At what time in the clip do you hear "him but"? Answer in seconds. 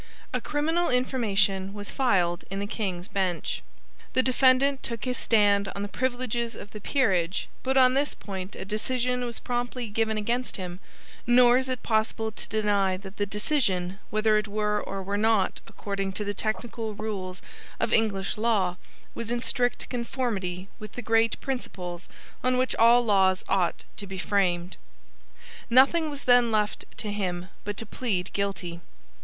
27.11-27.77